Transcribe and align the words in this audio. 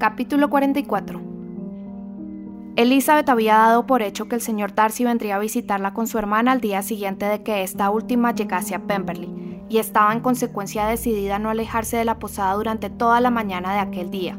Capítulo 0.00 0.48
44 0.48 1.20
Elizabeth 2.76 3.28
había 3.28 3.56
dado 3.56 3.86
por 3.86 4.00
hecho 4.00 4.28
que 4.28 4.34
el 4.36 4.40
señor 4.40 4.74
Darcy 4.74 5.04
vendría 5.04 5.36
a 5.36 5.40
visitarla 5.40 5.92
con 5.92 6.06
su 6.06 6.16
hermana 6.16 6.52
al 6.52 6.62
día 6.62 6.80
siguiente 6.80 7.26
de 7.26 7.42
que 7.42 7.62
esta 7.62 7.90
última 7.90 8.34
llegase 8.34 8.74
a 8.74 8.78
Pemberley, 8.78 9.62
y 9.68 9.76
estaba 9.76 10.14
en 10.14 10.20
consecuencia 10.20 10.86
decidida 10.86 11.36
a 11.36 11.38
no 11.38 11.50
alejarse 11.50 11.98
de 11.98 12.06
la 12.06 12.18
posada 12.18 12.54
durante 12.54 12.88
toda 12.88 13.20
la 13.20 13.28
mañana 13.28 13.74
de 13.74 13.80
aquel 13.80 14.10
día. 14.10 14.38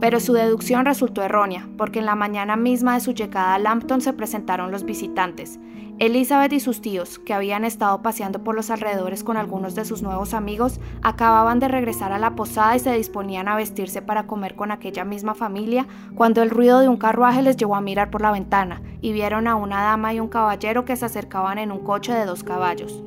Pero 0.00 0.18
su 0.18 0.32
deducción 0.32 0.86
resultó 0.86 1.22
errónea, 1.22 1.68
porque 1.76 1.98
en 1.98 2.06
la 2.06 2.14
mañana 2.14 2.56
misma 2.56 2.94
de 2.94 3.00
su 3.00 3.12
llegada 3.12 3.54
a 3.54 3.58
Lambton 3.58 4.00
se 4.00 4.12
presentaron 4.12 4.70
los 4.70 4.84
visitantes. 4.84 5.60
Elizabeth 6.00 6.54
y 6.54 6.60
sus 6.60 6.80
tíos, 6.80 7.18
que 7.18 7.34
habían 7.34 7.62
estado 7.66 8.00
paseando 8.00 8.42
por 8.42 8.54
los 8.54 8.70
alrededores 8.70 9.22
con 9.22 9.36
algunos 9.36 9.74
de 9.74 9.84
sus 9.84 10.00
nuevos 10.00 10.32
amigos, 10.32 10.80
acababan 11.02 11.60
de 11.60 11.68
regresar 11.68 12.12
a 12.12 12.18
la 12.18 12.34
posada 12.34 12.74
y 12.74 12.78
se 12.78 12.96
disponían 12.96 13.48
a 13.48 13.56
vestirse 13.56 14.00
para 14.00 14.26
comer 14.26 14.56
con 14.56 14.70
aquella 14.70 15.04
misma 15.04 15.34
familia, 15.34 15.86
cuando 16.14 16.40
el 16.40 16.48
ruido 16.48 16.80
de 16.80 16.88
un 16.88 16.96
carruaje 16.96 17.42
les 17.42 17.58
llevó 17.58 17.76
a 17.76 17.82
mirar 17.82 18.10
por 18.10 18.22
la 18.22 18.32
ventana 18.32 18.80
y 19.02 19.12
vieron 19.12 19.46
a 19.46 19.56
una 19.56 19.82
dama 19.82 20.14
y 20.14 20.20
un 20.20 20.28
caballero 20.28 20.86
que 20.86 20.96
se 20.96 21.04
acercaban 21.04 21.58
en 21.58 21.70
un 21.70 21.80
coche 21.80 22.14
de 22.14 22.24
dos 22.24 22.44
caballos. 22.44 23.02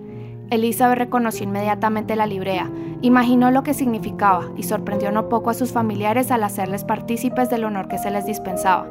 Elizabeth 0.50 0.98
reconoció 0.98 1.46
inmediatamente 1.46 2.16
la 2.16 2.26
librea, 2.26 2.70
imaginó 3.02 3.52
lo 3.52 3.64
que 3.64 3.74
significaba 3.74 4.50
y 4.56 4.64
sorprendió 4.64 5.12
no 5.12 5.30
poco 5.30 5.50
a 5.50 5.54
sus 5.54 5.72
familiares 5.72 6.32
al 6.32 6.44
hacerles 6.44 6.84
partícipes 6.84 7.50
del 7.50 7.64
honor 7.64 7.88
que 7.88 7.98
se 7.98 8.12
les 8.12 8.26
dispensaba. 8.26 8.88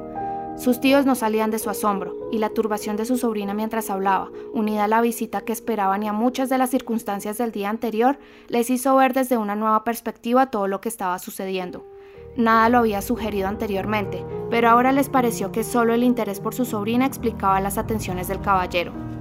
Sus 0.57 0.81
tíos 0.81 1.07
no 1.07 1.15
salían 1.15 1.51
de 1.51 1.59
su 1.59 1.71
asombro, 1.71 2.15
y 2.31 2.39
la 2.39 2.51
turbación 2.51 2.97
de 2.97 3.07
su 3.07 3.17
sobrina 3.17 3.55
mientras 3.55 3.89
hablaba, 3.89 4.31
unida 4.53 4.85
a 4.85 4.89
la 4.89 5.01
visita 5.01 5.41
que 5.41 5.53
esperaban 5.53 6.03
y 6.03 6.09
a 6.09 6.13
muchas 6.13 6.51
de 6.51 6.59
las 6.59 6.71
circunstancias 6.71 7.39
del 7.39 7.53
día 7.53 7.71
anterior, 7.71 8.19
les 8.49 8.69
hizo 8.69 8.95
ver 8.97 9.15
desde 9.15 9.39
una 9.39 9.57
nueva 9.57 9.83
perspectiva 9.83 10.51
todo 10.51 10.69
lo 10.69 10.81
que 10.81 10.91
estaba 10.91 11.19
sucediendo. 11.19 11.87
Nada 12.37 12.69
lo 12.69 12.79
había 12.79 13.03
sugerido 13.03 13.49
anteriormente, 13.49 14.25
pero 14.51 14.69
ahora 14.69 14.93
les 14.93 15.09
pareció 15.09 15.53
que 15.53 15.65
solo 15.65 15.95
el 15.95 16.03
interés 16.03 16.41
por 16.41 16.55
su 16.55 16.65
sobrina 16.65 17.07
explicaba 17.07 17.61
las 17.61 17.79
atenciones 17.79 18.29
del 18.29 18.41
caballero. 18.41 19.12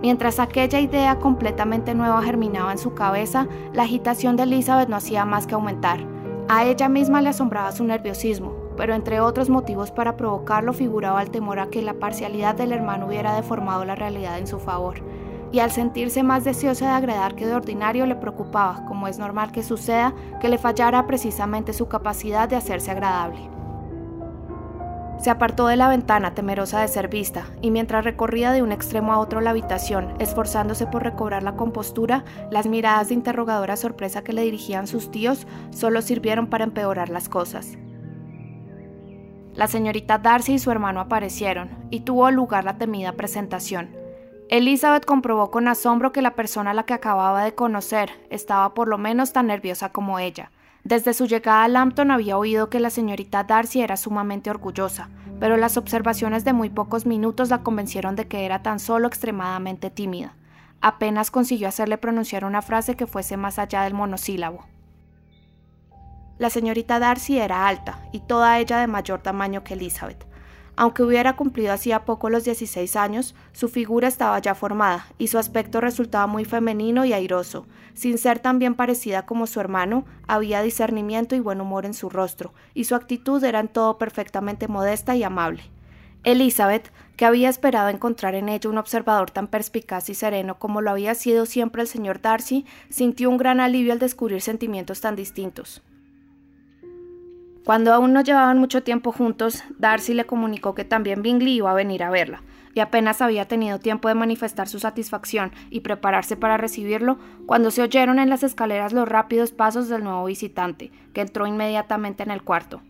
Mientras 0.00 0.38
aquella 0.38 0.78
idea 0.78 1.18
completamente 1.18 1.92
nueva 1.92 2.22
germinaba 2.22 2.70
en 2.70 2.78
su 2.78 2.94
cabeza, 2.94 3.48
la 3.72 3.82
agitación 3.82 4.36
de 4.36 4.44
Elizabeth 4.44 4.88
no 4.88 4.96
hacía 4.96 5.24
más 5.24 5.48
que 5.48 5.54
aumentar. 5.54 5.98
A 6.48 6.64
ella 6.64 6.88
misma 6.88 7.20
le 7.20 7.30
asombraba 7.30 7.72
su 7.72 7.82
nerviosismo, 7.82 8.54
pero 8.76 8.94
entre 8.94 9.20
otros 9.20 9.50
motivos 9.50 9.90
para 9.90 10.16
provocarlo 10.16 10.72
figuraba 10.72 11.20
el 11.20 11.30
temor 11.30 11.58
a 11.58 11.68
que 11.68 11.82
la 11.82 11.94
parcialidad 11.94 12.54
del 12.54 12.72
hermano 12.72 13.06
hubiera 13.06 13.34
deformado 13.34 13.84
la 13.84 13.96
realidad 13.96 14.38
en 14.38 14.46
su 14.46 14.60
favor. 14.60 15.02
Y 15.50 15.58
al 15.58 15.72
sentirse 15.72 16.22
más 16.22 16.44
deseosa 16.44 16.86
de 16.86 16.92
agradar 16.92 17.34
que 17.34 17.46
de 17.46 17.54
ordinario 17.54 18.06
le 18.06 18.14
preocupaba, 18.14 18.84
como 18.86 19.08
es 19.08 19.18
normal 19.18 19.50
que 19.50 19.64
suceda, 19.64 20.14
que 20.40 20.48
le 20.48 20.58
fallara 20.58 21.06
precisamente 21.06 21.72
su 21.72 21.88
capacidad 21.88 22.48
de 22.48 22.56
hacerse 22.56 22.92
agradable. 22.92 23.57
Se 25.18 25.30
apartó 25.30 25.66
de 25.66 25.76
la 25.76 25.88
ventana 25.88 26.34
temerosa 26.34 26.80
de 26.80 26.86
ser 26.86 27.08
vista, 27.08 27.46
y 27.60 27.72
mientras 27.72 28.04
recorría 28.04 28.52
de 28.52 28.62
un 28.62 28.70
extremo 28.70 29.12
a 29.12 29.18
otro 29.18 29.40
la 29.40 29.50
habitación, 29.50 30.14
esforzándose 30.20 30.86
por 30.86 31.02
recobrar 31.02 31.42
la 31.42 31.56
compostura, 31.56 32.24
las 32.52 32.66
miradas 32.66 33.08
de 33.08 33.14
interrogadora 33.14 33.76
sorpresa 33.76 34.22
que 34.22 34.32
le 34.32 34.42
dirigían 34.42 34.86
sus 34.86 35.10
tíos 35.10 35.46
solo 35.70 36.02
sirvieron 36.02 36.46
para 36.46 36.64
empeorar 36.64 37.08
las 37.08 37.28
cosas. 37.28 37.76
La 39.54 39.66
señorita 39.66 40.18
Darcy 40.18 40.54
y 40.54 40.58
su 40.60 40.70
hermano 40.70 41.00
aparecieron, 41.00 41.70
y 41.90 42.00
tuvo 42.00 42.30
lugar 42.30 42.64
la 42.64 42.78
temida 42.78 43.14
presentación. 43.14 43.90
Elizabeth 44.50 45.04
comprobó 45.04 45.50
con 45.50 45.66
asombro 45.66 46.12
que 46.12 46.22
la 46.22 46.36
persona 46.36 46.70
a 46.70 46.74
la 46.74 46.84
que 46.84 46.94
acababa 46.94 47.42
de 47.42 47.56
conocer 47.56 48.10
estaba 48.30 48.72
por 48.72 48.86
lo 48.86 48.98
menos 48.98 49.32
tan 49.32 49.48
nerviosa 49.48 49.90
como 49.90 50.20
ella. 50.20 50.52
Desde 50.88 51.12
su 51.12 51.26
llegada 51.26 51.64
a 51.64 51.68
Lambton 51.68 52.10
había 52.10 52.38
oído 52.38 52.70
que 52.70 52.80
la 52.80 52.88
señorita 52.88 53.44
Darcy 53.44 53.82
era 53.82 53.98
sumamente 53.98 54.48
orgullosa, 54.48 55.10
pero 55.38 55.58
las 55.58 55.76
observaciones 55.76 56.46
de 56.46 56.54
muy 56.54 56.70
pocos 56.70 57.04
minutos 57.04 57.50
la 57.50 57.58
convencieron 57.58 58.16
de 58.16 58.26
que 58.26 58.46
era 58.46 58.62
tan 58.62 58.80
solo 58.80 59.06
extremadamente 59.06 59.90
tímida. 59.90 60.34
Apenas 60.80 61.30
consiguió 61.30 61.68
hacerle 61.68 61.98
pronunciar 61.98 62.46
una 62.46 62.62
frase 62.62 62.96
que 62.96 63.06
fuese 63.06 63.36
más 63.36 63.58
allá 63.58 63.82
del 63.82 63.92
monosílabo. 63.92 64.64
La 66.38 66.48
señorita 66.48 66.98
Darcy 66.98 67.38
era 67.38 67.68
alta 67.68 67.98
y 68.10 68.20
toda 68.20 68.58
ella 68.58 68.78
de 68.78 68.86
mayor 68.86 69.20
tamaño 69.20 69.64
que 69.64 69.74
Elizabeth. 69.74 70.26
Aunque 70.80 71.02
hubiera 71.02 71.34
cumplido 71.34 71.72
hacía 71.72 72.04
poco 72.04 72.30
los 72.30 72.44
16 72.44 72.94
años, 72.94 73.34
su 73.52 73.68
figura 73.68 74.06
estaba 74.06 74.38
ya 74.38 74.54
formada 74.54 75.08
y 75.18 75.26
su 75.26 75.36
aspecto 75.36 75.80
resultaba 75.80 76.28
muy 76.28 76.44
femenino 76.44 77.04
y 77.04 77.12
airoso. 77.12 77.66
Sin 77.94 78.16
ser 78.16 78.38
tan 78.38 78.60
bien 78.60 78.76
parecida 78.76 79.26
como 79.26 79.48
su 79.48 79.58
hermano, 79.58 80.04
había 80.28 80.62
discernimiento 80.62 81.34
y 81.34 81.40
buen 81.40 81.60
humor 81.60 81.84
en 81.84 81.94
su 81.94 82.08
rostro, 82.10 82.52
y 82.74 82.84
su 82.84 82.94
actitud 82.94 83.42
era 83.42 83.58
en 83.58 83.66
todo 83.66 83.98
perfectamente 83.98 84.68
modesta 84.68 85.16
y 85.16 85.24
amable. 85.24 85.64
Elizabeth, 86.22 86.92
que 87.16 87.24
había 87.24 87.48
esperado 87.48 87.88
encontrar 87.88 88.36
en 88.36 88.48
ella 88.48 88.70
un 88.70 88.78
observador 88.78 89.32
tan 89.32 89.48
perspicaz 89.48 90.08
y 90.10 90.14
sereno 90.14 90.60
como 90.60 90.80
lo 90.80 90.92
había 90.92 91.16
sido 91.16 91.44
siempre 91.46 91.82
el 91.82 91.88
señor 91.88 92.20
Darcy, 92.20 92.66
sintió 92.88 93.30
un 93.30 93.36
gran 93.36 93.58
alivio 93.58 93.92
al 93.92 93.98
descubrir 93.98 94.42
sentimientos 94.42 95.00
tan 95.00 95.16
distintos. 95.16 95.82
Cuando 97.68 97.92
aún 97.92 98.14
no 98.14 98.22
llevaban 98.22 98.56
mucho 98.56 98.82
tiempo 98.82 99.12
juntos, 99.12 99.62
Darcy 99.76 100.14
le 100.14 100.24
comunicó 100.24 100.74
que 100.74 100.86
también 100.86 101.20
Bingley 101.20 101.56
iba 101.56 101.70
a 101.70 101.74
venir 101.74 102.02
a 102.02 102.08
verla, 102.08 102.42
y 102.72 102.80
apenas 102.80 103.20
había 103.20 103.46
tenido 103.46 103.78
tiempo 103.78 104.08
de 104.08 104.14
manifestar 104.14 104.68
su 104.68 104.78
satisfacción 104.78 105.52
y 105.68 105.80
prepararse 105.80 106.34
para 106.34 106.56
recibirlo, 106.56 107.18
cuando 107.44 107.70
se 107.70 107.82
oyeron 107.82 108.20
en 108.20 108.30
las 108.30 108.42
escaleras 108.42 108.94
los 108.94 109.06
rápidos 109.06 109.52
pasos 109.52 109.90
del 109.90 110.02
nuevo 110.02 110.24
visitante, 110.24 110.90
que 111.12 111.20
entró 111.20 111.46
inmediatamente 111.46 112.22
en 112.22 112.30
el 112.30 112.42
cuarto. 112.42 112.80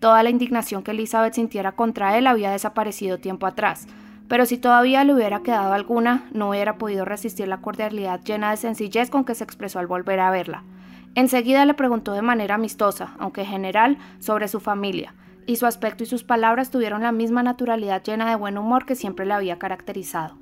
Toda 0.00 0.24
la 0.24 0.30
indignación 0.30 0.82
que 0.82 0.90
Elizabeth 0.90 1.34
sintiera 1.34 1.76
contra 1.76 2.18
él 2.18 2.26
había 2.26 2.50
desaparecido 2.50 3.18
tiempo 3.18 3.46
atrás, 3.46 3.86
pero 4.26 4.44
si 4.44 4.58
todavía 4.58 5.04
le 5.04 5.14
hubiera 5.14 5.44
quedado 5.44 5.72
alguna, 5.72 6.24
no 6.32 6.48
hubiera 6.48 6.78
podido 6.78 7.04
resistir 7.04 7.46
la 7.46 7.60
cordialidad 7.60 8.24
llena 8.24 8.50
de 8.50 8.56
sencillez 8.56 9.08
con 9.08 9.24
que 9.24 9.36
se 9.36 9.44
expresó 9.44 9.78
al 9.78 9.86
volver 9.86 10.18
a 10.18 10.32
verla. 10.32 10.64
Enseguida 11.16 11.64
le 11.64 11.72
preguntó 11.72 12.12
de 12.12 12.20
manera 12.20 12.56
amistosa, 12.56 13.14
aunque 13.18 13.46
general, 13.46 13.96
sobre 14.18 14.48
su 14.48 14.60
familia, 14.60 15.14
y 15.46 15.56
su 15.56 15.64
aspecto 15.64 16.04
y 16.04 16.06
sus 16.06 16.24
palabras 16.24 16.70
tuvieron 16.70 17.02
la 17.02 17.10
misma 17.10 17.42
naturalidad 17.42 18.02
llena 18.02 18.28
de 18.28 18.36
buen 18.36 18.58
humor 18.58 18.84
que 18.84 18.94
siempre 18.94 19.24
le 19.24 19.32
había 19.32 19.58
caracterizado. 19.58 20.36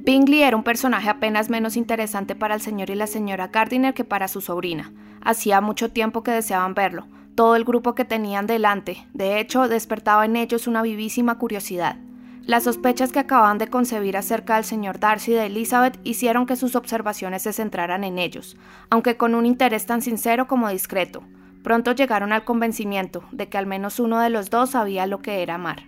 Bingley 0.00 0.42
era 0.42 0.56
un 0.56 0.62
personaje 0.62 1.10
apenas 1.10 1.50
menos 1.50 1.76
interesante 1.76 2.36
para 2.36 2.54
el 2.54 2.62
señor 2.62 2.88
y 2.88 2.94
la 2.94 3.06
señora 3.06 3.48
Gardiner 3.48 3.92
que 3.92 4.04
para 4.04 4.28
su 4.28 4.40
sobrina. 4.40 4.94
Hacía 5.22 5.60
mucho 5.60 5.90
tiempo 5.90 6.22
que 6.22 6.30
deseaban 6.30 6.72
verlo. 6.72 7.06
Todo 7.34 7.54
el 7.54 7.64
grupo 7.64 7.94
que 7.94 8.06
tenían 8.06 8.46
delante, 8.46 9.06
de 9.12 9.40
hecho, 9.40 9.68
despertaba 9.68 10.24
en 10.24 10.36
ellos 10.36 10.66
una 10.66 10.80
vivísima 10.80 11.36
curiosidad. 11.36 11.98
Las 12.48 12.64
sospechas 12.64 13.12
que 13.12 13.18
acababan 13.18 13.58
de 13.58 13.68
concebir 13.68 14.16
acerca 14.16 14.54
del 14.54 14.64
señor 14.64 14.98
Darcy 14.98 15.32
de 15.32 15.44
Elizabeth 15.44 16.00
hicieron 16.02 16.46
que 16.46 16.56
sus 16.56 16.76
observaciones 16.76 17.42
se 17.42 17.52
centraran 17.52 18.04
en 18.04 18.18
ellos, 18.18 18.56
aunque 18.88 19.18
con 19.18 19.34
un 19.34 19.44
interés 19.44 19.84
tan 19.84 20.00
sincero 20.00 20.48
como 20.48 20.70
discreto. 20.70 21.22
Pronto 21.62 21.92
llegaron 21.92 22.32
al 22.32 22.46
convencimiento 22.46 23.22
de 23.32 23.50
que 23.50 23.58
al 23.58 23.66
menos 23.66 24.00
uno 24.00 24.18
de 24.18 24.30
los 24.30 24.48
dos 24.48 24.70
sabía 24.70 25.06
lo 25.06 25.20
que 25.20 25.42
era 25.42 25.56
amar. 25.56 25.82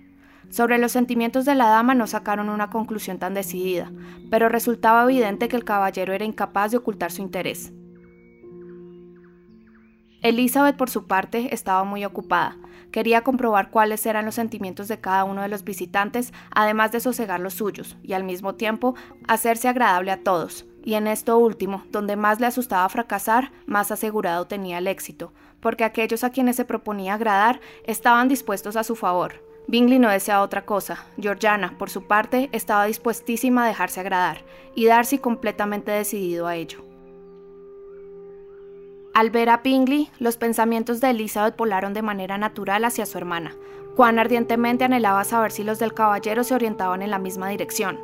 Sobre 0.51 0.77
los 0.77 0.93
sentimientos 0.93 1.47
de 1.47 1.55
la 1.55 1.67
dama 1.67 1.95
no 1.95 2.07
sacaron 2.07 2.51
una 2.51 2.69
conclusión 2.69 3.19
tan 3.19 3.33
decidida, 3.33 3.91
pero 4.31 4.51
resultaba 4.51 5.05
evidente 5.05 5.49
que 5.49 5.57
el 5.57 5.65
caballero 5.65 6.13
era 6.13 6.27
incapaz 6.27 6.73
de 6.73 6.77
ocultar 6.77 7.11
su 7.11 7.23
interés. 7.23 7.73
Elizabeth, 10.23 10.77
por 10.77 10.91
su 10.91 11.07
parte, 11.07 11.55
estaba 11.55 11.85
muy 11.85 12.05
ocupada. 12.05 12.57
Quería 12.91 13.23
comprobar 13.23 13.71
cuáles 13.71 14.05
eran 14.05 14.27
los 14.27 14.35
sentimientos 14.35 14.89
de 14.89 15.01
cada 15.01 15.25
uno 15.25 15.43
de 15.43 15.49
los 15.49 15.65
visitantes, 15.65 16.33
además 16.51 16.93
de 16.93 17.01
sosegar 17.01 17.41
los 17.41 17.55
suyos, 17.55 17.97
y 18.03 18.13
al 18.13 18.25
mismo 18.25 18.55
tiempo 18.55 18.95
hacerse 19.29 19.69
agradable 19.69 20.11
a 20.11 20.23
todos. 20.23 20.67
Y 20.85 20.95
en 20.95 21.07
esto 21.07 21.39
último, 21.39 21.85
donde 21.91 22.17
más 22.17 22.41
le 22.41 22.47
asustaba 22.47 22.89
fracasar, 22.89 23.53
más 23.67 23.91
asegurado 23.93 24.47
tenía 24.47 24.79
el 24.79 24.89
éxito, 24.89 25.33
porque 25.61 25.85
aquellos 25.85 26.25
a 26.25 26.31
quienes 26.31 26.57
se 26.57 26.65
proponía 26.65 27.15
agradar 27.15 27.61
estaban 27.85 28.29
dispuestos 28.29 28.77
a 28.77 28.85
su 28.85 28.97
favor. 28.97 29.45
Bingley 29.69 29.99
no 29.99 30.11
deseaba 30.11 30.43
otra 30.43 30.67
cosa. 30.67 31.05
Georgiana, 31.19 31.77
por 31.79 31.91
su 31.91 32.07
parte, 32.07 32.49
estaba 32.53 32.87
dispuestísima 32.87 33.65
a 33.65 33.69
dejarse 33.69 34.01
agradar, 34.01 34.43
y 34.75 34.87
Darcy 34.87 35.19
completamente 35.19 35.93
decidido 35.93 36.47
a 36.47 36.57
ello. 36.57 36.90
Al 39.13 39.31
ver 39.31 39.51
a 39.51 39.57
Bingley, 39.57 40.09
los 40.21 40.37
pensamientos 40.37 41.01
de 41.01 41.11
Elizabeth 41.11 41.57
volaron 41.57 41.95
de 41.95 42.03
manera 42.03 42.39
natural 42.39 42.85
hacia 42.85 43.07
su 43.07 43.19
hermana. 43.19 43.53
Juan 43.97 44.21
ardientemente 44.21 44.85
anhelaba 44.85 45.25
saber 45.25 45.51
si 45.51 45.65
los 45.65 45.81
del 45.81 45.95
caballero 45.95 46.45
se 46.45 46.55
orientaban 46.55 47.03
en 47.03 47.11
la 47.11 47.19
misma 47.19 47.49
dirección. 47.49 47.99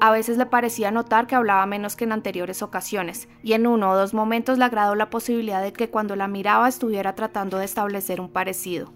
A 0.00 0.12
veces 0.12 0.38
le 0.38 0.46
parecía 0.46 0.92
notar 0.92 1.26
que 1.26 1.34
hablaba 1.34 1.66
menos 1.66 1.96
que 1.96 2.04
en 2.04 2.12
anteriores 2.12 2.62
ocasiones, 2.62 3.28
y 3.42 3.54
en 3.54 3.66
uno 3.66 3.90
o 3.90 3.96
dos 3.96 4.14
momentos 4.14 4.56
le 4.56 4.64
agradó 4.64 4.94
la 4.94 5.10
posibilidad 5.10 5.60
de 5.60 5.72
que 5.72 5.90
cuando 5.90 6.14
la 6.14 6.28
miraba 6.28 6.68
estuviera 6.68 7.14
tratando 7.16 7.58
de 7.58 7.64
establecer 7.64 8.20
un 8.20 8.28
parecido. 8.28 8.92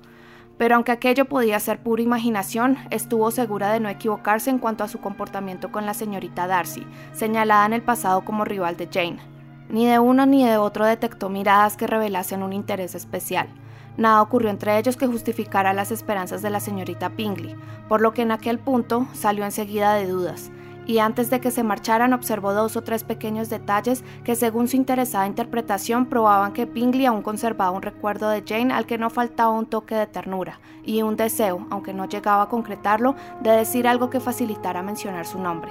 Pero 0.57 0.77
aunque 0.77 0.93
aquello 0.93 1.25
podía 1.25 1.59
ser 1.59 1.83
pura 1.83 2.03
imaginación, 2.03 2.77
estuvo 2.91 3.31
segura 3.33 3.73
de 3.73 3.81
no 3.81 3.89
equivocarse 3.89 4.51
en 4.51 4.59
cuanto 4.59 4.85
a 4.85 4.89
su 4.89 5.01
comportamiento 5.01 5.73
con 5.73 5.85
la 5.85 5.95
señorita 5.95 6.47
Darcy, 6.47 6.87
señalada 7.13 7.67
en 7.67 7.73
el 7.73 7.83
pasado 7.83 8.25
como 8.25 8.45
rival 8.45 8.77
de 8.77 8.89
Jane. 8.93 9.30
Ni 9.71 9.87
de 9.87 10.01
uno 10.01 10.27
ni 10.27 10.45
de 10.45 10.57
otro 10.57 10.85
detectó 10.85 11.29
miradas 11.29 11.77
que 11.77 11.87
revelasen 11.87 12.43
un 12.43 12.53
interés 12.53 12.95
especial. 12.95 13.49
nada 13.97 14.23
ocurrió 14.23 14.51
entre 14.51 14.79
ellos 14.79 14.97
que 14.97 15.07
justificara 15.07 15.73
las 15.73 15.93
esperanzas 15.93 16.43
de 16.43 16.51
la 16.51 16.61
señorita 16.61 17.11
Bingley, 17.11 17.55
por 17.89 18.01
lo 18.01 18.13
que 18.13 18.23
en 18.23 18.33
aquel 18.33 18.59
punto 18.59 19.07
salió 19.13 19.45
enseguida 19.45 19.95
de 19.95 20.07
dudas, 20.07 20.51
y 20.87 20.99
antes 20.99 21.29
de 21.31 21.41
que 21.41 21.51
se 21.51 21.63
marcharan 21.63 22.13
observó 22.15 22.53
dos 22.53 22.77
o 22.77 22.83
tres 22.83 23.05
pequeños 23.05 23.49
detalles 23.51 24.03
que 24.25 24.35
según 24.37 24.69
su 24.69 24.77
interesada 24.77 25.27
interpretación 25.27 26.07
probaban 26.07 26.53
que 26.53 26.65
Bingley 26.65 27.07
aún 27.07 27.23
conservaba 27.23 27.71
un 27.71 27.83
recuerdo 27.83 28.29
de 28.31 28.43
Jane 28.47 28.73
al 28.73 28.87
que 28.87 28.99
no 28.99 29.11
faltaba 29.11 29.51
un 29.51 29.67
toque 29.67 29.95
de 29.95 30.07
ternura 30.07 30.61
y 30.83 31.03
un 31.03 31.17
deseo, 31.17 31.67
aunque 31.71 31.93
no 31.93 32.07
llegaba 32.07 32.45
a 32.45 32.49
concretarlo, 32.49 33.15
de 33.43 33.51
decir 33.51 33.87
algo 33.87 34.11
que 34.11 34.19
facilitara 34.19 34.83
mencionar 34.83 35.27
su 35.27 35.39
nombre. 35.39 35.71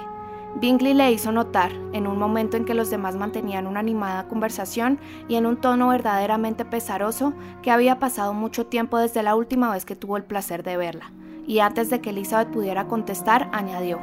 Bingley 0.56 0.94
le 0.94 1.12
hizo 1.12 1.32
notar, 1.32 1.72
en 1.92 2.06
un 2.06 2.18
momento 2.18 2.56
en 2.56 2.64
que 2.64 2.74
los 2.74 2.90
demás 2.90 3.14
mantenían 3.14 3.66
una 3.66 3.80
animada 3.80 4.26
conversación 4.28 4.98
y 5.28 5.36
en 5.36 5.46
un 5.46 5.56
tono 5.56 5.88
verdaderamente 5.88 6.64
pesaroso, 6.64 7.32
que 7.62 7.70
había 7.70 7.98
pasado 7.98 8.34
mucho 8.34 8.66
tiempo 8.66 8.98
desde 8.98 9.22
la 9.22 9.36
última 9.36 9.70
vez 9.72 9.84
que 9.84 9.96
tuvo 9.96 10.16
el 10.16 10.24
placer 10.24 10.62
de 10.62 10.76
verla. 10.76 11.12
Y 11.46 11.60
antes 11.60 11.88
de 11.88 12.00
que 12.00 12.10
Elizabeth 12.10 12.50
pudiera 12.50 12.88
contestar, 12.88 13.48
añadió, 13.52 14.00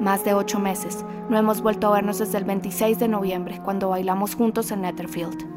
más 0.00 0.24
de 0.24 0.34
ocho 0.34 0.58
meses. 0.58 1.04
No 1.28 1.38
hemos 1.38 1.62
vuelto 1.62 1.88
a 1.88 1.92
vernos 1.92 2.18
desde 2.18 2.38
el 2.38 2.44
26 2.44 2.98
de 2.98 3.08
noviembre, 3.08 3.60
cuando 3.64 3.90
bailamos 3.90 4.34
juntos 4.34 4.70
en 4.70 4.82
Netherfield. 4.82 5.55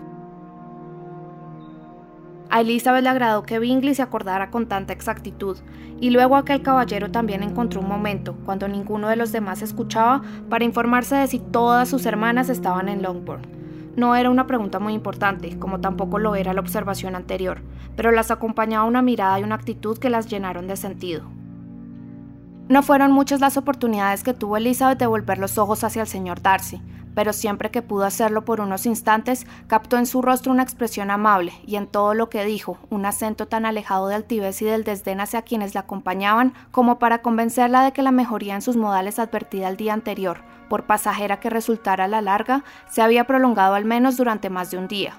A 2.52 2.62
Elizabeth 2.62 3.04
le 3.04 3.10
agradó 3.10 3.44
que 3.44 3.60
Bingley 3.60 3.94
se 3.94 4.02
acordara 4.02 4.50
con 4.50 4.68
tanta 4.68 4.92
exactitud, 4.92 5.58
y 6.00 6.10
luego 6.10 6.36
aquel 6.36 6.64
caballero 6.64 7.12
también 7.12 7.44
encontró 7.44 7.80
un 7.82 7.88
momento, 7.88 8.36
cuando 8.44 8.68
ninguno 8.68 9.08
de 9.08 9.16
los 9.16 9.32
demás 9.32 9.62
escuchaba, 9.62 10.24
para 10.50 10.66
informarse 10.66 11.16
de 11.16 11.28
si 11.28 11.40
todas 11.40 11.90
sus 11.90 12.08
hermanas 12.08 12.50
estaban 12.50 12.90
en 12.90 13.04
Longbourn. 13.04 13.44
No 13.96 14.16
era 14.16 14.32
una 14.32 14.48
pregunta 14.48 14.80
muy 14.80 14.94
importante, 14.94 15.60
como 15.60 15.80
tampoco 15.80 16.18
lo 16.18 16.36
era 16.36 16.54
la 16.54 16.62
observación 16.62 17.16
anterior, 17.16 17.62
pero 17.96 18.12
las 18.12 18.32
acompañaba 18.32 18.86
una 18.86 19.04
mirada 19.04 19.40
y 19.40 19.44
una 19.44 19.56
actitud 19.56 20.00
que 20.00 20.10
las 20.10 20.28
llenaron 20.28 20.68
de 20.68 20.76
sentido. 20.76 21.24
No 22.70 22.84
fueron 22.84 23.12
muchas 23.12 23.40
las 23.40 23.58
oportunidades 23.58 24.24
que 24.24 24.36
tuvo 24.36 24.56
Elizabeth 24.56 25.00
de 25.00 25.08
volver 25.08 25.40
los 25.40 25.58
ojos 25.58 25.84
hacia 25.84 26.04
el 26.04 26.08
señor 26.08 26.44
Darcy, 26.44 26.80
pero 27.16 27.34
siempre 27.34 27.72
que 27.72 27.82
pudo 27.82 28.04
hacerlo 28.06 28.46
por 28.46 28.62
unos 28.62 28.86
instantes, 28.86 29.48
captó 29.66 29.98
en 29.98 30.06
su 30.06 30.22
rostro 30.22 30.52
una 30.52 30.62
expresión 30.62 31.10
amable 31.10 31.52
y 31.66 31.78
en 31.78 31.88
todo 31.88 32.14
lo 32.14 32.30
que 32.30 32.46
dijo 32.46 32.78
un 32.92 33.08
acento 33.08 33.48
tan 33.48 33.66
alejado 33.66 34.08
de 34.08 34.14
altivez 34.14 34.62
y 34.62 34.66
del 34.66 34.84
desdén 34.84 35.20
hacia 35.20 35.42
quienes 35.42 35.74
la 35.74 35.82
acompañaban 35.82 36.54
como 36.70 37.00
para 37.00 37.24
convencerla 37.24 37.84
de 37.84 37.92
que 37.92 38.04
la 38.04 38.12
mejoría 38.12 38.54
en 38.54 38.62
sus 38.62 38.78
modales 38.78 39.18
advertida 39.18 39.68
el 39.68 39.76
día 39.76 39.94
anterior, 39.94 40.44
por 40.70 40.86
pasajera 40.86 41.40
que 41.40 41.50
resultara 41.50 42.04
a 42.04 42.08
la 42.08 42.22
larga, 42.22 42.64
se 42.88 43.02
había 43.02 43.24
prolongado 43.24 43.74
al 43.74 43.86
menos 43.86 44.16
durante 44.16 44.52
más 44.52 44.70
de 44.70 44.78
un 44.78 44.88
día. 44.88 45.16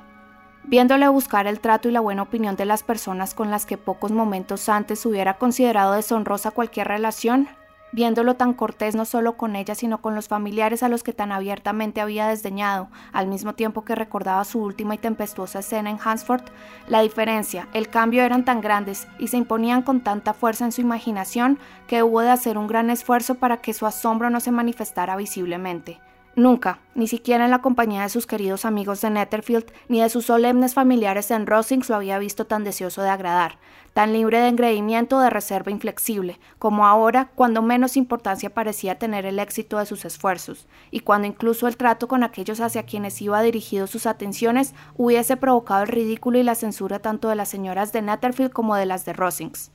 Viéndole 0.70 1.08
buscar 1.08 1.49
el 1.49 1.58
trato 1.58 1.88
y 1.88 1.90
la 1.90 1.99
buena 1.99 2.22
opinión 2.22 2.55
de 2.55 2.64
las 2.64 2.84
personas 2.84 3.34
con 3.34 3.50
las 3.50 3.67
que 3.67 3.76
pocos 3.76 4.12
momentos 4.12 4.69
antes 4.69 5.05
hubiera 5.05 5.37
considerado 5.37 5.94
deshonrosa 5.94 6.52
cualquier 6.52 6.87
relación, 6.87 7.49
viéndolo 7.90 8.37
tan 8.37 8.55
cortés 8.55 8.94
no 8.94 9.05
solo 9.05 9.37
con 9.37 9.56
ella, 9.56 9.75
sino 9.75 10.00
con 10.00 10.14
los 10.14 10.28
familiares 10.28 10.84
a 10.84 10.88
los 10.88 11.02
que 11.02 11.12
tan 11.12 11.32
abiertamente 11.32 12.00
había 12.00 12.28
desdeñado, 12.28 12.88
al 13.12 13.26
mismo 13.26 13.56
tiempo 13.56 13.84
que 13.84 13.96
recordaba 13.96 14.44
su 14.44 14.62
última 14.62 14.94
y 14.94 14.99
tempestuosa 14.99 15.58
escena 15.58 15.90
en 15.90 15.99
Hansford, 16.00 16.44
la 16.87 17.00
diferencia, 17.00 17.67
el 17.72 17.88
cambio 17.88 18.22
eran 18.22 18.44
tan 18.44 18.61
grandes 18.61 19.08
y 19.19 19.26
se 19.26 19.38
imponían 19.38 19.82
con 19.82 20.02
tanta 20.02 20.34
fuerza 20.34 20.67
en 20.67 20.70
su 20.70 20.82
imaginación 20.82 21.58
que 21.88 22.05
hubo 22.05 22.20
de 22.20 22.31
hacer 22.31 22.56
un 22.56 22.69
gran 22.69 22.90
esfuerzo 22.90 23.34
para 23.34 23.56
que 23.56 23.75
su 23.75 23.87
asombro 23.87 24.31
no 24.31 24.38
se 24.38 24.52
manifestara 24.52 25.17
visiblemente. 25.17 25.99
Nunca, 26.41 26.81
ni 26.95 27.07
siquiera 27.07 27.45
en 27.45 27.51
la 27.51 27.61
compañía 27.61 28.01
de 28.01 28.09
sus 28.09 28.27
queridos 28.27 28.65
amigos 28.65 29.03
de 29.03 29.11
Netherfield, 29.11 29.71
ni 29.89 30.01
de 30.01 30.09
sus 30.09 30.25
solemnes 30.25 30.73
familiares 30.73 31.31
en 31.31 31.47
Rosings 31.47 31.91
lo 31.91 31.97
había 31.97 32.19
visto 32.19 32.47
tan 32.47 32.65
deseoso 32.65 33.03
de 33.03 33.11
agradar, 33.11 33.59
tan 33.93 34.15
libre 34.15 34.41
de 34.41 34.49
engreimiento 34.49 35.21
de 35.21 35.29
reserva 35.29 35.71
inflexible, 35.71 36.41
como 36.59 36.87
ahora, 36.87 37.31
cuando 37.35 37.61
menos 37.61 37.99
importancia 37.99 38.55
parecía 38.55 38.99
tener 38.99 39.27
el 39.27 39.39
éxito 39.39 39.77
de 39.77 39.85
sus 39.85 40.07
esfuerzos, 40.07 40.67
y 40.91 41.01
cuando 41.01 41.29
incluso 41.29 41.69
el 41.69 41.77
trato 41.77 42.09
con 42.09 42.23
aquellos 42.23 42.63
hacia 42.63 42.85
quienes 42.85 43.21
iba 43.21 43.43
dirigido 43.43 43.87
sus 43.87 44.07
atenciones 44.07 44.73
hubiese 44.97 45.37
provocado 45.37 45.83
el 45.83 45.89
ridículo 45.89 46.39
y 46.39 46.43
la 46.43 46.55
censura 46.55 47.01
tanto 47.01 47.29
de 47.29 47.37
las 47.37 47.51
señoras 47.51 47.93
de 47.93 48.01
Netherfield 48.01 48.53
como 48.53 48.77
de 48.77 48.87
las 48.87 49.05
de 49.05 49.13
Rosings. 49.13 49.73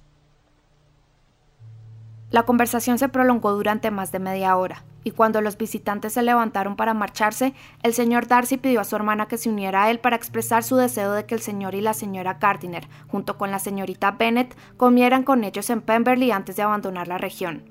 La 2.31 2.44
conversación 2.44 2.98
se 2.98 3.07
prolongó 3.07 3.51
durante 3.51 3.92
más 3.92 4.12
de 4.12 4.19
media 4.19 4.56
hora, 4.57 4.83
y 5.04 5.12
cuando 5.12 5.42
los 5.42 5.57
visitantes 5.57 6.13
se 6.13 6.24
levantaron 6.24 6.75
para 6.75 6.95
marcharse, 6.95 7.54
el 7.83 7.94
señor 7.94 8.27
Darcy 8.27 8.57
pidió 8.57 8.81
a 8.81 8.83
su 8.83 8.95
hermana 8.95 9.27
que 9.27 9.38
se 9.38 9.50
uniera 9.50 9.83
a 9.83 9.92
él 9.92 10.00
para 10.00 10.16
expresar 10.16 10.63
su 10.63 10.75
deseo 10.75 11.13
de 11.13 11.25
que 11.25 11.36
el 11.36 11.42
señor 11.42 11.75
y 11.75 11.81
la 11.81 11.94
señora 11.94 12.39
Gardiner, 12.42 12.88
junto 13.07 13.38
con 13.38 13.51
la 13.51 13.60
señorita 13.60 14.12
Bennet, 14.12 14.57
comieran 14.75 15.24
con 15.24 15.44
ellos 15.44 15.69
en 15.69 15.81
Pemberley 15.81 16.31
antes 16.31 16.56
de 16.56 16.63
abandonar 16.63 17.07
la 17.07 17.19
región. 17.19 17.69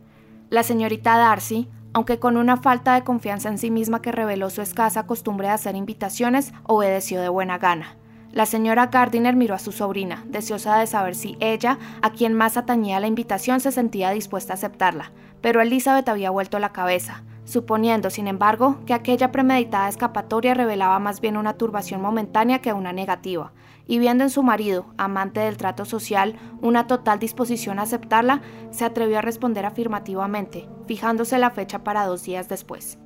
La 0.51 0.63
señorita 0.63 1.19
Darcy, 1.19 1.69
aunque 1.93 2.21
con 2.21 2.37
una 2.37 2.57
falta 2.57 2.95
de 2.95 3.03
confianza 3.03 3.49
en 3.49 3.59
sí 3.59 3.73
misma 3.73 4.01
que 4.03 4.13
reveló 4.13 4.51
su 4.51 4.63
escasa 4.63 5.07
costumbre 5.07 5.49
de 5.49 5.55
hacer 5.55 5.75
invitaciones, 5.75 6.53
obedeció 6.63 7.21
de 7.21 7.29
buena 7.29 7.59
gana. 7.59 7.97
La 8.35 8.47
señora 8.47 8.89
Gardiner 8.89 9.37
miró 9.37 9.55
a 9.55 9.61
su 9.61 9.71
sobrina, 9.71 10.25
deseosa 10.27 10.77
de 10.79 10.89
saber 10.89 11.15
si 11.15 11.37
ella, 11.39 11.79
a 12.03 12.11
quien 12.11 12.35
más 12.35 12.57
atañía 12.57 12.99
la 12.99 13.07
invitación, 13.07 13.61
se 13.61 13.71
sentía 13.71 14.11
dispuesta 14.11 14.53
a 14.53 14.57
aceptarla, 14.57 15.13
pero 15.41 15.61
Elizabeth 15.61 16.09
había 16.09 16.31
vuelto 16.31 16.59
la 16.59 16.73
cabeza, 16.73 17.23
suponiendo, 17.45 18.11
sin 18.11 18.27
embargo, 18.27 18.81
que 18.87 18.93
aquella 18.93 19.31
premeditada 19.31 19.89
escapatoria 19.89 20.53
revelaba 20.53 20.99
más 20.99 21.21
bien 21.21 21.37
una 21.37 21.53
turbación 21.53 22.01
momentánea 22.03 22.59
que 22.59 22.73
una 22.73 22.93
negativa, 22.93 23.53
y 23.87 24.01
viendo 24.01 24.25
en 24.25 24.31
su 24.31 24.43
marido, 24.43 24.87
amante 24.99 25.39
del 25.39 25.57
trato 25.57 25.85
social, 25.85 26.35
una 26.61 26.89
total 26.89 27.21
disposición 27.21 27.79
a 27.79 27.83
aceptarla, 27.83 28.43
se 28.73 28.85
atrevió 28.85 29.19
a 29.19 29.23
responder 29.23 29.65
afirmativamente, 29.65 30.69
fijándose 30.89 31.39
la 31.39 31.53
fecha 31.53 31.85
para 31.85 32.05
dos 32.05 32.25
días 32.25 32.49
después. 32.49 32.99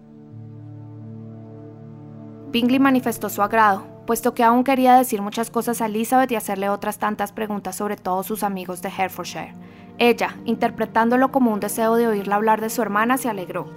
Bingley 2.51 2.79
manifestó 2.79 3.29
su 3.29 3.43
agrado, 3.43 3.98
puesto 4.09 4.33
que 4.33 4.43
aún 4.43 4.65
quería 4.65 4.97
decir 4.97 5.21
muchas 5.21 5.51
cosas 5.51 5.83
a 5.83 5.87
Elizabeth 5.87 6.33
y 6.33 6.37
hacerle 6.37 6.71
otras 6.71 6.99
tantas 6.99 7.31
preguntas 7.31 7.77
sobre 7.77 7.99
todos 7.99 8.25
sus 8.25 8.43
amigos 8.43 8.81
de 8.81 8.89
Herefordshire. 8.89 9.53
Ella, 9.99 10.35
interpretándolo 10.47 11.31
como 11.31 11.53
un 11.53 11.61
deseo 11.61 11.95
de 11.95 12.07
oírla 12.07 12.37
hablar 12.37 12.63
de 12.63 12.71
su 12.71 12.81
hermana, 12.81 13.19
se 13.19 13.29
alegró. 13.29 13.69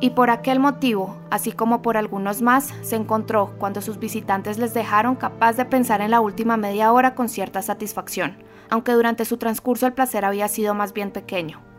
Y 0.00 0.10
por 0.10 0.30
aquel 0.30 0.58
motivo, 0.58 1.18
así 1.30 1.52
como 1.52 1.82
por 1.82 1.98
algunos 1.98 2.40
más, 2.40 2.72
se 2.80 2.96
encontró, 2.96 3.56
cuando 3.58 3.82
sus 3.82 3.98
visitantes 3.98 4.56
les 4.56 4.72
dejaron, 4.72 5.16
capaz 5.16 5.52
de 5.58 5.66
pensar 5.66 6.00
en 6.00 6.12
la 6.12 6.22
última 6.22 6.56
media 6.56 6.90
hora 6.90 7.14
con 7.14 7.28
cierta 7.28 7.60
satisfacción, 7.60 8.38
aunque 8.70 8.92
durante 8.92 9.26
su 9.26 9.36
transcurso 9.36 9.86
el 9.86 9.92
placer 9.92 10.24
había 10.24 10.48
sido 10.48 10.72
más 10.72 10.94
bien 10.94 11.10
pequeño. 11.10 11.73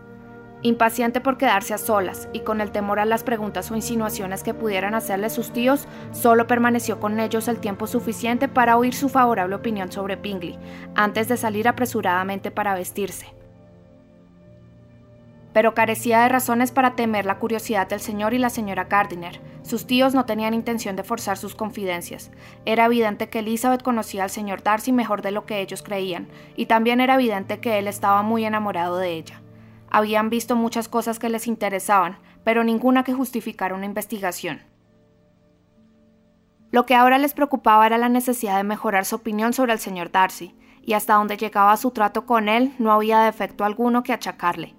Impaciente 0.66 1.22
por 1.22 1.38
quedarse 1.38 1.76
a 1.76 1.78
solas 1.78 2.28
y 2.34 2.40
con 2.40 2.60
el 2.60 2.72
temor 2.72 3.00
a 3.00 3.06
las 3.06 3.24
preguntas 3.24 3.70
o 3.70 3.76
insinuaciones 3.76 4.42
que 4.42 4.56
pudieran 4.56 4.96
hacerle 4.96 5.30
sus 5.30 5.54
tíos, 5.54 5.88
solo 6.12 6.48
permaneció 6.48 7.00
con 7.00 7.20
ellos 7.20 7.48
el 7.48 7.60
tiempo 7.60 7.86
suficiente 7.86 8.48
para 8.48 8.76
oír 8.76 8.96
su 8.96 9.08
favorable 9.08 9.54
opinión 9.54 9.92
sobre 9.92 10.18
Pingley, 10.18 10.58
antes 10.96 11.28
de 11.28 11.38
salir 11.38 11.68
apresuradamente 11.68 12.50
para 12.50 12.74
vestirse. 12.74 13.28
Pero 15.54 15.76
carecía 15.76 16.22
de 16.22 16.30
razones 16.30 16.72
para 16.72 16.96
temer 16.96 17.28
la 17.28 17.38
curiosidad 17.38 17.88
del 17.88 18.00
señor 18.00 18.34
y 18.34 18.40
la 18.40 18.50
señora 18.50 18.86
Gardiner. 18.86 19.40
Sus 19.62 19.86
tíos 19.86 20.16
no 20.16 20.26
tenían 20.26 20.56
intención 20.56 20.96
de 20.96 21.04
forzar 21.04 21.38
sus 21.38 21.54
confidencias. 21.54 22.32
Era 22.66 22.86
evidente 22.86 23.30
que 23.30 23.38
Elizabeth 23.38 23.84
conocía 23.84 24.24
al 24.24 24.32
señor 24.32 24.64
Darcy 24.64 24.92
mejor 24.92 25.22
de 25.22 25.30
lo 25.30 25.46
que 25.46 25.62
ellos 25.62 25.84
creían, 25.84 26.28
y 26.56 26.66
también 26.66 27.02
era 27.02 27.14
evidente 27.14 27.60
que 27.60 27.78
él 27.78 27.88
estaba 27.88 28.24
muy 28.24 28.46
enamorado 28.46 28.98
de 28.98 29.12
ella. 29.12 29.45
Habían 29.96 30.30
visto 30.30 30.58
muchas 30.58 30.90
cosas 30.90 31.20
que 31.20 31.30
les 31.30 31.48
interesaban, 31.48 32.18
pero 32.44 32.66
ninguna 32.66 33.06
que 33.06 33.14
justificara 33.14 33.76
una 33.76 33.86
investigación. 33.86 34.62
Lo 36.70 36.86
que 36.86 36.96
ahora 36.96 37.18
les 37.18 37.34
preocupaba 37.34 37.86
era 37.86 37.98
la 37.98 38.10
necesidad 38.10 38.58
de 38.58 38.66
mejorar 38.66 39.06
su 39.06 39.16
opinión 39.16 39.54
sobre 39.54 39.72
el 39.72 39.80
señor 39.80 40.12
Darcy, 40.12 40.54
y 40.82 40.96
hasta 40.96 41.14
donde 41.14 41.38
llegaba 41.38 41.78
su 41.78 41.92
trato 41.92 42.26
con 42.26 42.50
él 42.50 42.74
no 42.78 42.92
había 42.92 43.22
defecto 43.22 43.64
alguno 43.64 44.04
que 44.04 44.12
achacarle. 44.12 44.76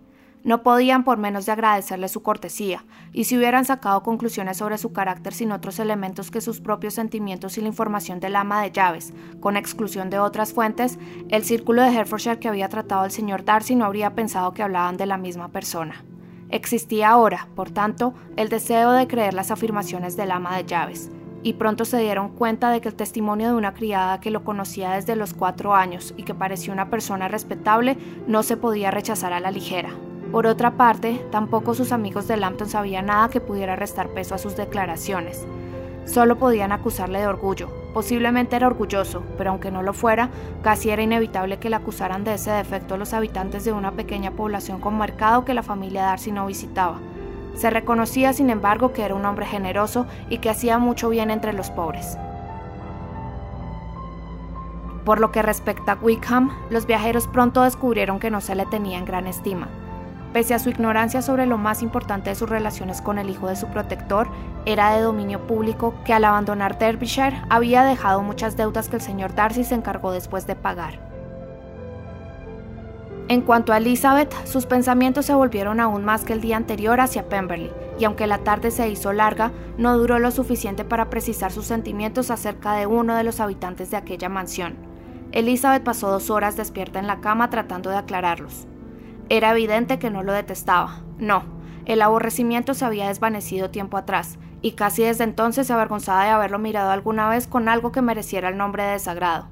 No 0.47 0.63
podían 0.63 1.03
por 1.03 1.19
menos 1.19 1.45
de 1.45 1.51
agradecerle 1.51 2.07
su 2.07 2.23
cortesía, 2.23 2.85
y 3.13 3.25
si 3.25 3.37
hubieran 3.37 3.65
sacado 3.65 4.05
conclusiones 4.05 4.59
sobre 4.59 4.79
su 4.79 4.93
carácter 4.93 5.35
sin 5.35 5.51
otros 5.51 5.81
elementos 5.81 6.31
que 6.31 6.41
sus 6.41 6.61
propios 6.61 6.95
sentimientos 6.95 7.59
y 7.59 7.63
la 7.63 7.67
información 7.67 8.21
del 8.21 8.37
ama 8.37 8.63
de 8.63 8.71
llaves, 8.71 9.13
con 9.41 9.57
exclusión 9.57 10.09
de 10.09 10.21
otras 10.21 10.53
fuentes, 10.53 11.01
el 11.31 11.43
círculo 11.43 11.83
de 11.83 11.89
Herefordshire 11.89 12.39
que 12.39 12.47
había 12.47 12.69
tratado 12.69 13.05
el 13.05 13.11
señor 13.11 13.45
Darcy 13.45 13.75
no 13.75 13.87
habría 13.87 14.15
pensado 14.15 14.53
que 14.53 14.63
hablaban 14.63 14.97
de 14.97 15.07
la 15.07 15.17
misma 15.17 15.49
persona. 15.49 16.05
Existía 16.49 17.09
ahora, 17.09 17.49
por 17.57 17.73
tanto, 17.73 18.15
el 18.37 18.49
deseo 18.49 18.93
de 18.93 19.09
creer 19.09 19.35
las 19.35 19.51
afirmaciones 19.51 20.17
del 20.17 20.31
ama 20.31 20.57
de 20.57 20.65
llaves, 20.65 21.11
y 21.43 21.55
pronto 21.55 21.85
se 21.85 21.99
dieron 21.99 22.29
cuenta 22.29 22.71
de 22.71 22.81
que 22.81 22.89
el 22.89 22.95
testimonio 22.95 23.49
de 23.49 23.55
una 23.55 23.75
criada 23.75 24.21
que 24.21 24.31
lo 24.31 24.45
conocía 24.45 24.93
desde 24.93 25.17
los 25.17 25.35
cuatro 25.35 25.75
años 25.75 26.15
y 26.17 26.23
que 26.23 26.35
parecía 26.35 26.73
una 26.73 26.89
persona 26.89 27.27
respetable 27.27 27.99
no 28.29 28.45
se 28.45 28.57
podía 28.57 28.93
rechazar 28.93 29.33
a 29.33 29.41
la 29.41 29.51
ligera. 29.51 29.91
Por 30.33 30.47
otra 30.47 30.73
parte, 30.73 31.25
tampoco 31.31 31.75
sus 31.75 31.93
amigos 31.93 32.29
de 32.29 32.37
Lampton 32.37 32.69
sabían 32.69 33.07
nada 33.07 33.29
que 33.29 33.41
pudiera 33.41 33.77
restar 33.77 34.09
peso 34.09 34.35
a 34.35 34.39
sus 34.39 34.57
declaraciones. 34.57 35.47
Solo 36.05 36.37
podían 36.37 36.73
acusarle 36.73 37.21
de 37.21 37.27
orgullo, 37.27 37.69
Posiblemente 37.97 38.57
era 38.57 38.67
orgulloso, 38.67 39.23
pero 39.39 39.49
aunque 39.49 39.71
no 39.71 39.81
lo 39.81 39.95
fuera, 39.95 40.29
casi 40.61 40.91
era 40.91 41.01
inevitable 41.01 41.59
que 41.59 41.71
le 41.71 41.77
acusaran 41.77 42.25
de 42.25 42.35
ese 42.35 42.51
defecto 42.51 42.99
los 42.99 43.15
habitantes 43.15 43.65
de 43.65 43.73
una 43.73 43.93
pequeña 43.93 44.33
población 44.33 44.83
con 44.83 44.99
mercado 44.99 45.47
que 45.47 45.55
la 45.55 45.63
familia 45.63 46.03
Darcy 46.03 46.31
no 46.31 46.45
visitaba. 46.45 46.99
Se 47.55 47.71
reconocía, 47.71 48.35
sin 48.35 48.51
embargo, 48.51 48.93
que 48.93 49.03
era 49.03 49.15
un 49.15 49.25
hombre 49.25 49.47
generoso 49.47 50.05
y 50.29 50.41
que 50.41 50.51
hacía 50.51 50.77
mucho 50.77 51.09
bien 51.09 51.31
entre 51.31 51.55
los 51.55 51.71
pobres. 51.71 52.19
Por 55.07 55.19
lo 55.19 55.33
que 55.33 55.41
respecta 55.41 55.93
a 55.93 55.99
Wickham, 55.99 56.51
los 56.69 56.85
viajeros 56.85 57.27
pronto 57.27 57.63
descubrieron 57.63 58.19
que 58.19 58.31
no 58.31 58.43
se 58.43 58.57
le 58.57 58.67
tenía 58.67 58.99
en 58.99 59.07
gran 59.07 59.27
estima. 59.27 59.69
Pese 60.37 60.53
a 60.53 60.59
su 60.59 60.69
ignorancia 60.69 61.23
sobre 61.23 61.47
lo 61.47 61.57
más 61.57 61.81
importante 61.81 62.29
de 62.29 62.37
sus 62.37 62.51
relaciones 62.51 63.01
con 63.01 63.17
el 63.17 63.31
hijo 63.31 63.49
de 63.49 63.57
su 63.57 63.69
protector, 63.69 64.29
era 64.67 64.95
de 64.95 65.01
dominio 65.01 65.47
público 65.47 65.95
que 66.05 66.13
al 66.13 66.27
abandonar 66.27 66.79
Derbyshire 66.79 67.41
había 67.49 67.85
dejado 67.85 68.21
muchas 68.21 68.55
deudas 68.55 68.91
que 68.91 68.97
el 68.97 69.01
señor 69.01 69.35
Darcy 69.35 69.65
se 69.65 69.75
encargó 69.75 70.13
después 70.13 70.47
de 70.47 70.55
pagar. 70.55 71.01
En 73.29 73.41
cuanto 73.41 73.73
a 73.73 73.79
Elizabeth, 73.79 74.31
sus 74.45 74.67
pensamientos 74.67 75.25
se 75.25 75.33
volvieron 75.33 75.81
aún 75.81 76.05
más 76.05 76.23
que 76.23 76.35
el 76.35 76.43
día 76.43 76.59
anterior 76.59 77.01
hacia 77.01 77.31
Pemberley, 77.31 77.73
y 77.99 78.05
aunque 78.05 78.27
la 78.27 78.45
tarde 78.45 78.71
se 78.71 78.91
hizo 78.91 79.15
larga, 79.15 79.53
no 79.79 79.97
duró 79.97 80.19
lo 80.19 80.31
suficiente 80.33 80.85
para 80.85 81.09
precisar 81.09 81.51
sus 81.51 81.65
sentimientos 81.65 82.31
acerca 82.31 82.75
de 82.75 82.87
uno 82.87 83.17
de 83.17 83.25
los 83.25 83.41
habitantes 83.41 83.91
de 83.91 83.97
aquella 83.97 84.29
mansión. 84.29 84.77
Elizabeth 85.33 85.83
pasó 85.83 86.11
dos 86.11 86.29
horas 86.29 86.59
despierta 86.59 86.99
en 86.99 87.07
la 87.07 87.23
cama 87.23 87.49
tratando 87.49 87.89
de 87.89 87.97
aclararlos. 87.97 88.67
Era 89.29 89.51
evidente 89.51 89.99
que 89.99 90.11
no 90.11 90.23
lo 90.23 90.33
detestaba. 90.33 91.03
No, 91.19 91.45
el 91.85 92.01
aborrecimiento 92.01 92.75
se 92.75 92.85
había 92.85 93.09
desvanecido 93.09 93.71
tiempo 93.71 93.97
atrás, 93.97 94.39
y 94.63 94.73
casi 94.73 95.03
desde 95.03 95.25
entonces 95.25 95.67
se 95.67 95.73
avergonzaba 95.73 96.25
de 96.25 96.31
haberlo 96.31 96.61
mirado 96.61 96.91
alguna 96.91 97.29
vez 97.29 97.49
con 97.49 97.69
algo 97.69 97.91
que 97.91 98.03
mereciera 98.03 98.49
el 98.49 98.57
nombre 98.57 98.85
de 98.85 98.93
desagrado. 98.93 99.49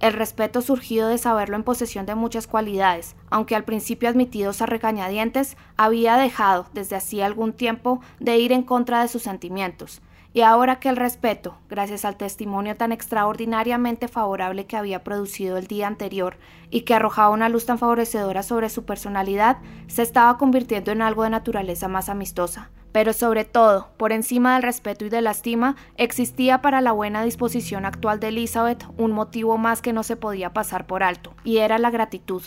El 0.00 0.14
respeto 0.14 0.60
surgido 0.60 1.08
de 1.08 1.18
saberlo 1.18 1.54
en 1.54 1.62
posesión 1.62 2.06
de 2.06 2.16
muchas 2.16 2.48
cualidades, 2.48 3.14
aunque 3.30 3.54
al 3.54 3.62
principio 3.62 4.08
admitidos 4.08 4.60
a 4.60 4.66
regañadientes, 4.66 5.56
había 5.76 6.16
dejado, 6.16 6.66
desde 6.72 6.96
hacía 6.96 7.26
algún 7.26 7.52
tiempo, 7.52 8.00
de 8.18 8.38
ir 8.38 8.50
en 8.50 8.64
contra 8.64 9.02
de 9.02 9.08
sus 9.08 9.22
sentimientos, 9.22 10.02
y 10.34 10.40
ahora 10.40 10.80
que 10.80 10.88
el 10.88 10.96
respeto, 10.96 11.58
gracias 11.68 12.04
al 12.04 12.16
testimonio 12.16 12.76
tan 12.76 12.92
extraordinariamente 12.92 14.08
favorable 14.08 14.66
que 14.66 14.76
había 14.76 15.04
producido 15.04 15.58
el 15.58 15.66
día 15.66 15.86
anterior 15.86 16.38
y 16.70 16.82
que 16.82 16.94
arrojaba 16.94 17.30
una 17.30 17.48
luz 17.48 17.66
tan 17.66 17.78
favorecedora 17.78 18.42
sobre 18.42 18.70
su 18.70 18.84
personalidad, 18.84 19.58
se 19.88 20.02
estaba 20.02 20.38
convirtiendo 20.38 20.90
en 20.90 21.02
algo 21.02 21.24
de 21.24 21.30
naturaleza 21.30 21.88
más 21.88 22.08
amistosa. 22.08 22.70
Pero 22.92 23.14
sobre 23.14 23.44
todo, 23.44 23.88
por 23.96 24.12
encima 24.12 24.54
del 24.54 24.62
respeto 24.62 25.06
y 25.06 25.08
de 25.08 25.22
la 25.22 25.30
estima, 25.30 25.76
existía 25.96 26.60
para 26.60 26.82
la 26.82 26.92
buena 26.92 27.22
disposición 27.24 27.86
actual 27.86 28.20
de 28.20 28.28
Elizabeth 28.28 28.84
un 28.98 29.12
motivo 29.12 29.56
más 29.56 29.80
que 29.80 29.94
no 29.94 30.02
se 30.02 30.16
podía 30.16 30.52
pasar 30.52 30.86
por 30.86 31.02
alto, 31.02 31.34
y 31.42 31.58
era 31.58 31.78
la 31.78 31.90
gratitud. 31.90 32.42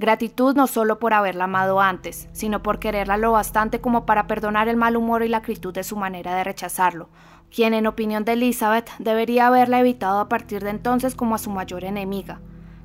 Gratitud 0.00 0.56
no 0.56 0.66
solo 0.66 0.98
por 0.98 1.12
haberla 1.12 1.44
amado 1.44 1.78
antes, 1.78 2.30
sino 2.32 2.62
por 2.62 2.78
quererla 2.78 3.18
lo 3.18 3.32
bastante 3.32 3.82
como 3.82 4.06
para 4.06 4.26
perdonar 4.26 4.66
el 4.66 4.78
mal 4.78 4.96
humor 4.96 5.22
y 5.22 5.28
la 5.28 5.36
acritud 5.36 5.74
de 5.74 5.84
su 5.84 5.94
manera 5.94 6.34
de 6.34 6.42
rechazarlo, 6.42 7.10
quien 7.54 7.74
en 7.74 7.86
opinión 7.86 8.24
de 8.24 8.32
Elizabeth 8.32 8.88
debería 8.98 9.48
haberla 9.48 9.78
evitado 9.78 10.20
a 10.20 10.28
partir 10.30 10.64
de 10.64 10.70
entonces 10.70 11.14
como 11.14 11.34
a 11.34 11.38
su 11.38 11.50
mayor 11.50 11.84
enemiga. 11.84 12.40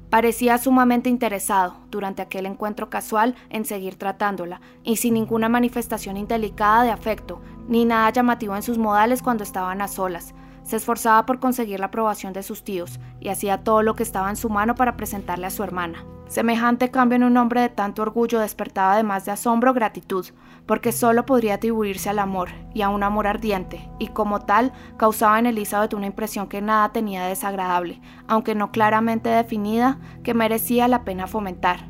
Parecía 0.09 0.57
sumamente 0.57 1.07
interesado, 1.07 1.77
durante 1.89 2.21
aquel 2.21 2.47
encuentro 2.47 2.89
casual, 2.89 3.35
en 3.49 3.63
seguir 3.63 3.95
tratándola, 3.95 4.59
y 4.83 4.97
sin 4.97 5.13
ninguna 5.13 5.47
manifestación 5.47 6.17
indelicada 6.17 6.83
de 6.83 6.91
afecto, 6.91 7.41
ni 7.69 7.85
nada 7.85 8.09
llamativo 8.09 8.57
en 8.57 8.61
sus 8.61 8.77
modales 8.77 9.21
cuando 9.21 9.45
estaban 9.45 9.81
a 9.81 9.87
solas, 9.87 10.35
se 10.65 10.75
esforzaba 10.75 11.25
por 11.25 11.39
conseguir 11.39 11.79
la 11.79 11.85
aprobación 11.85 12.33
de 12.33 12.43
sus 12.43 12.63
tíos 12.63 12.99
y 13.21 13.29
hacía 13.29 13.63
todo 13.63 13.83
lo 13.83 13.95
que 13.95 14.03
estaba 14.03 14.29
en 14.29 14.35
su 14.35 14.49
mano 14.49 14.75
para 14.75 14.97
presentarle 14.97 15.45
a 15.45 15.51
su 15.51 15.63
hermana. 15.63 16.03
Semejante 16.27 16.89
cambio 16.89 17.17
en 17.17 17.23
un 17.23 17.37
hombre 17.37 17.61
de 17.61 17.69
tanto 17.69 18.01
orgullo 18.01 18.39
despertaba 18.39 18.93
además 18.93 19.25
de 19.25 19.31
asombro 19.31 19.73
gratitud, 19.73 20.25
porque 20.65 20.91
solo 20.91 21.25
podría 21.25 21.55
atribuirse 21.55 22.09
al 22.09 22.17
amor, 22.17 22.49
y 22.73 22.81
a 22.81 22.89
un 22.89 23.03
amor 23.03 23.27
ardiente, 23.27 23.87
y 23.99 24.07
como 24.07 24.41
tal 24.41 24.73
causaba 24.97 25.37
en 25.37 25.45
Elizabeth 25.45 25.93
una 25.93 26.07
impresión 26.07 26.47
que 26.47 26.61
nada 26.61 26.91
tenía 26.91 27.23
de 27.23 27.29
desagradable, 27.29 28.01
aunque 28.27 28.55
no 28.55 28.71
claramente 28.71 29.29
definida, 29.29 29.99
que 30.23 30.33
merecía 30.33 30.87
la 30.87 31.03
pena 31.03 31.27
fomentar. 31.27 31.89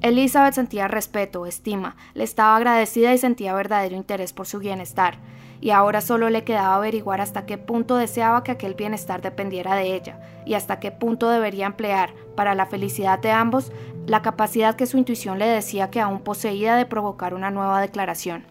Elizabeth 0.00 0.54
sentía 0.54 0.88
respeto, 0.88 1.46
estima, 1.46 1.96
le 2.14 2.24
estaba 2.24 2.56
agradecida 2.56 3.14
y 3.14 3.18
sentía 3.18 3.54
verdadero 3.54 3.96
interés 3.96 4.32
por 4.32 4.46
su 4.46 4.58
bienestar, 4.58 5.18
y 5.60 5.70
ahora 5.70 6.00
solo 6.00 6.30
le 6.30 6.44
quedaba 6.44 6.76
averiguar 6.76 7.20
hasta 7.20 7.46
qué 7.46 7.58
punto 7.58 7.96
deseaba 7.96 8.42
que 8.42 8.52
aquel 8.52 8.74
bienestar 8.74 9.22
dependiera 9.22 9.74
de 9.74 9.94
ella 9.94 10.20
y 10.44 10.54
hasta 10.54 10.80
qué 10.80 10.90
punto 10.90 11.28
debería 11.28 11.66
emplear, 11.66 12.14
para 12.34 12.54
la 12.54 12.66
felicidad 12.66 13.18
de 13.18 13.32
ambos, 13.32 13.72
la 14.06 14.22
capacidad 14.22 14.76
que 14.76 14.86
su 14.86 14.98
intuición 14.98 15.38
le 15.38 15.46
decía 15.46 15.90
que 15.90 16.00
aún 16.00 16.20
poseía 16.20 16.76
de 16.76 16.86
provocar 16.86 17.34
una 17.34 17.50
nueva 17.50 17.80
declaración. 17.80 18.44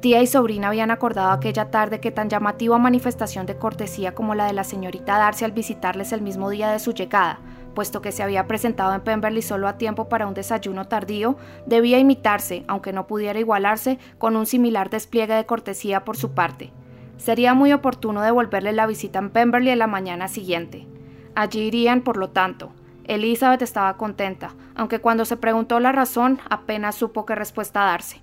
Tía 0.00 0.22
y 0.22 0.26
sobrina 0.26 0.68
habían 0.68 0.90
acordado 0.90 1.30
aquella 1.30 1.70
tarde 1.70 2.00
que 2.00 2.10
tan 2.10 2.30
llamativa 2.30 2.78
manifestación 2.78 3.44
de 3.44 3.56
cortesía 3.56 4.14
como 4.14 4.34
la 4.34 4.46
de 4.46 4.54
la 4.54 4.64
señorita 4.64 5.18
Darcy 5.18 5.44
al 5.44 5.52
visitarles 5.52 6.12
el 6.12 6.22
mismo 6.22 6.48
día 6.48 6.70
de 6.70 6.78
su 6.78 6.92
llegada, 6.92 7.38
puesto 7.70 8.02
que 8.02 8.12
se 8.12 8.22
había 8.22 8.46
presentado 8.46 8.94
en 8.94 9.00
Pemberley 9.00 9.42
solo 9.42 9.68
a 9.68 9.78
tiempo 9.78 10.08
para 10.08 10.26
un 10.26 10.34
desayuno 10.34 10.86
tardío, 10.86 11.36
debía 11.66 11.98
imitarse, 11.98 12.64
aunque 12.68 12.92
no 12.92 13.06
pudiera 13.06 13.38
igualarse, 13.38 13.98
con 14.18 14.36
un 14.36 14.46
similar 14.46 14.90
despliegue 14.90 15.34
de 15.34 15.46
cortesía 15.46 16.04
por 16.04 16.16
su 16.16 16.32
parte. 16.32 16.72
Sería 17.16 17.54
muy 17.54 17.72
oportuno 17.72 18.22
devolverle 18.22 18.72
la 18.72 18.86
visita 18.86 19.18
en 19.18 19.30
Pemberley 19.30 19.70
en 19.72 19.78
la 19.78 19.86
mañana 19.86 20.28
siguiente. 20.28 20.86
Allí 21.34 21.60
irían, 21.60 22.02
por 22.02 22.16
lo 22.16 22.30
tanto. 22.30 22.72
Elizabeth 23.04 23.62
estaba 23.62 23.96
contenta, 23.96 24.54
aunque 24.74 25.00
cuando 25.00 25.24
se 25.24 25.36
preguntó 25.36 25.80
la 25.80 25.92
razón 25.92 26.38
apenas 26.48 26.94
supo 26.94 27.26
qué 27.26 27.34
respuesta 27.34 27.80
darse. 27.80 28.20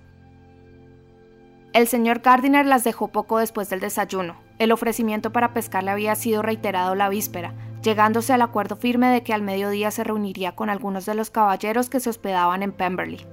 El 1.74 1.86
señor 1.86 2.20
Gardiner 2.20 2.64
las 2.64 2.84
dejó 2.84 3.08
poco 3.08 3.38
después 3.38 3.68
del 3.68 3.80
desayuno. 3.80 4.36
El 4.58 4.72
ofrecimiento 4.72 5.30
para 5.30 5.52
pescar 5.52 5.84
le 5.84 5.90
había 5.90 6.14
sido 6.14 6.42
reiterado 6.42 6.94
la 6.94 7.08
víspera, 7.10 7.52
llegándose 7.82 8.32
al 8.32 8.42
acuerdo 8.42 8.76
firme 8.76 9.08
de 9.08 9.22
que 9.22 9.32
al 9.32 9.42
mediodía 9.42 9.90
se 9.90 10.04
reuniría 10.04 10.54
con 10.54 10.70
algunos 10.70 11.06
de 11.06 11.14
los 11.14 11.30
caballeros 11.30 11.88
que 11.88 12.00
se 12.00 12.10
hospedaban 12.10 12.62
en 12.62 12.72
Pemberley. 12.72 13.26